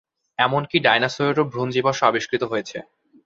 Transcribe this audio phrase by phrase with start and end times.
[0.39, 2.77] এমনকি ডাইনোসরের ও ভ্রূণ জীবাশ্ম আবিষ্কৃত হয়েছে।